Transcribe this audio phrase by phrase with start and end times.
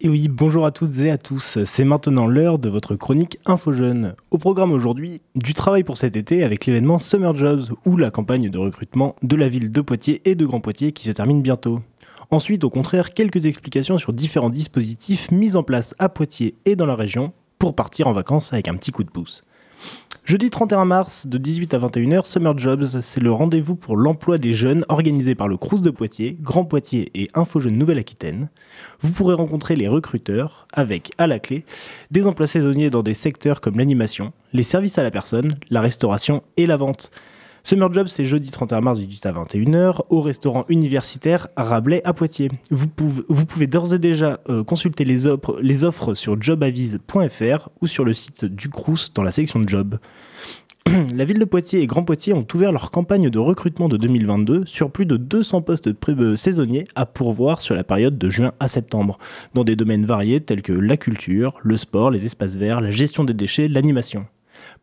[0.00, 3.72] Et oui, bonjour à toutes et à tous, c'est maintenant l'heure de votre chronique Info
[3.72, 4.14] Jeune.
[4.30, 8.48] Au programme aujourd'hui, du travail pour cet été avec l'événement Summer Jobs ou la campagne
[8.48, 11.82] de recrutement de la ville de Poitiers et de Grand Poitiers qui se termine bientôt.
[12.30, 16.86] Ensuite, au contraire, quelques explications sur différents dispositifs mis en place à Poitiers et dans
[16.86, 19.42] la région pour partir en vacances avec un petit coup de pouce.
[20.28, 24.52] Jeudi 31 mars, de 18 à 21h, Summer Jobs, c'est le rendez-vous pour l'emploi des
[24.52, 28.50] jeunes organisé par le Crous de Poitiers, Grand Poitiers et Info Jeunes Nouvelle-Aquitaine.
[29.00, 31.64] Vous pourrez rencontrer les recruteurs avec, à la clé,
[32.10, 36.42] des emplois saisonniers dans des secteurs comme l'animation, les services à la personne, la restauration
[36.58, 37.10] et la vente.
[37.68, 42.14] Summer Job, c'est jeudi 31 mars du 18 à 21h au restaurant universitaire Rabelais à
[42.14, 42.50] Poitiers.
[42.70, 48.46] Vous pouvez, d'ores et déjà euh, consulter les offres, sur jobavise.fr ou sur le site
[48.46, 49.98] du Crous dans la section job.
[51.14, 54.62] La ville de Poitiers et Grand Poitiers ont ouvert leur campagne de recrutement de 2022
[54.64, 58.68] sur plus de 200 postes de saisonniers à pourvoir sur la période de juin à
[58.68, 59.18] septembre,
[59.52, 63.24] dans des domaines variés tels que la culture, le sport, les espaces verts, la gestion
[63.24, 64.24] des déchets, l'animation.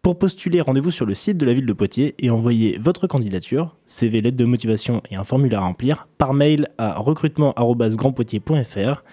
[0.01, 3.75] Pour postuler, rendez-vous sur le site de la ville de Poitiers et envoyez votre candidature,
[3.85, 9.03] CV, lettre de motivation et un formulaire à remplir par mail à recrutement.grandpoitiers.fr.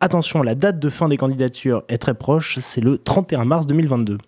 [0.00, 4.18] Attention, la date de fin des candidatures est très proche, c'est le 31 mars 2022.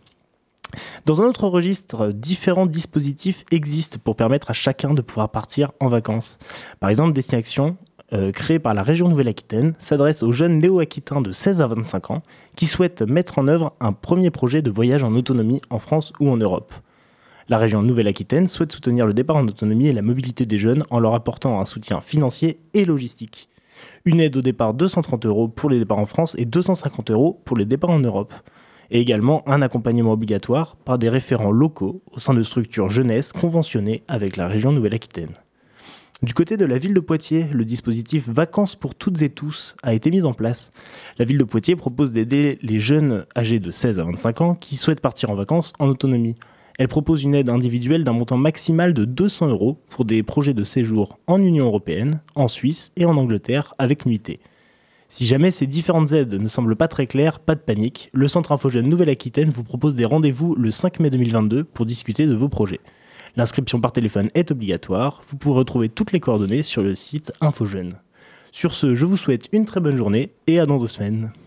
[1.04, 5.88] Dans un autre registre, différents dispositifs existent pour permettre à chacun de pouvoir partir en
[5.88, 6.38] vacances.
[6.80, 7.76] Par exemple, Destination
[8.12, 12.22] euh, créé par la région Nouvelle-Aquitaine, s'adresse aux jeunes néo-aquitains de 16 à 25 ans
[12.54, 16.30] qui souhaitent mettre en œuvre un premier projet de voyage en autonomie en France ou
[16.30, 16.72] en Europe.
[17.48, 20.98] La région Nouvelle-Aquitaine souhaite soutenir le départ en autonomie et la mobilité des jeunes en
[20.98, 23.48] leur apportant un soutien financier et logistique.
[24.04, 27.40] Une aide au départ de 130 euros pour les départs en France et 250 euros
[27.44, 28.34] pour les départs en Europe.
[28.90, 34.04] Et également un accompagnement obligatoire par des référents locaux au sein de structures jeunesse conventionnées
[34.06, 35.34] avec la région Nouvelle-Aquitaine.
[36.22, 39.92] Du côté de la ville de Poitiers, le dispositif Vacances pour toutes et tous a
[39.92, 40.72] été mis en place.
[41.18, 44.78] La ville de Poitiers propose d'aider les jeunes âgés de 16 à 25 ans qui
[44.78, 46.34] souhaitent partir en vacances en autonomie.
[46.78, 50.64] Elle propose une aide individuelle d'un montant maximal de 200 euros pour des projets de
[50.64, 54.40] séjour en Union européenne, en Suisse et en Angleterre avec nuitée.
[55.10, 58.52] Si jamais ces différentes aides ne semblent pas très claires, pas de panique, le Centre
[58.52, 62.80] Infogène Nouvelle-Aquitaine vous propose des rendez-vous le 5 mai 2022 pour discuter de vos projets.
[63.36, 65.22] L'inscription par téléphone est obligatoire.
[65.28, 67.98] Vous pourrez retrouver toutes les coordonnées sur le site InfoJeune.
[68.50, 71.32] Sur ce, je vous souhaite une très bonne journée et à dans deux semaines.